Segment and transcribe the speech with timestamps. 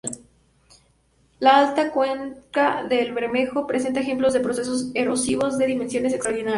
[1.39, 6.49] La alta cuenca del Bermejo presenta ejemplos de procesos erosivos de dimensiones extraordinarias.